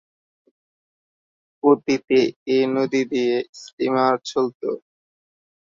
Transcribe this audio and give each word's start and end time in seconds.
অতীতে 1.63 2.19
এ 2.47 2.59
নদী 2.75 3.01
দিয়ে 3.11 3.35
স্টিমার 3.61 4.13
চলতো। 4.25 4.69